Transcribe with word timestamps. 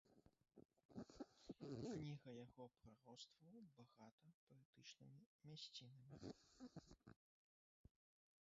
Кніга 1.57 1.91
яго 2.45 2.65
прароцтваў 2.79 3.59
багата 3.79 4.21
паэтычнымі 4.49 5.23
мясцінамі. 5.47 6.31